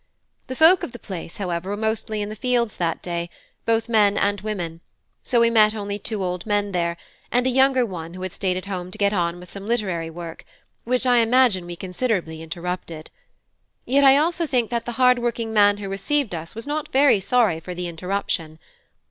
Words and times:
The 0.47 0.55
folk 0.55 0.81
of 0.81 0.93
the 0.93 0.97
place, 0.97 1.37
however, 1.37 1.69
were 1.69 1.77
mostly 1.77 2.23
in 2.23 2.29
the 2.29 2.35
fields 2.35 2.77
that 2.77 3.03
day, 3.03 3.29
both 3.67 3.87
men 3.87 4.17
and 4.17 4.41
women; 4.41 4.81
so 5.21 5.39
we 5.39 5.51
met 5.51 5.75
only 5.75 5.99
two 5.99 6.23
old 6.23 6.43
men 6.47 6.71
there, 6.71 6.97
and 7.31 7.45
a 7.45 7.51
younger 7.51 7.85
one 7.85 8.15
who 8.15 8.23
had 8.23 8.31
stayed 8.31 8.57
at 8.57 8.65
home 8.65 8.89
to 8.89 8.97
get 8.97 9.13
on 9.13 9.39
with 9.39 9.51
some 9.51 9.67
literary 9.67 10.09
work, 10.09 10.43
which 10.85 11.05
I 11.05 11.17
imagine 11.17 11.67
we 11.67 11.75
considerably 11.75 12.41
interrupted. 12.41 13.11
Yet 13.85 14.03
I 14.03 14.17
also 14.17 14.47
think 14.47 14.71
that 14.71 14.85
the 14.87 14.93
hard 14.97 15.19
working 15.19 15.53
man 15.53 15.77
who 15.77 15.87
received 15.87 16.33
us 16.33 16.55
was 16.55 16.65
not 16.65 16.89
very 16.91 17.19
sorry 17.19 17.59
for 17.59 17.75
the 17.75 17.87
interruption. 17.87 18.57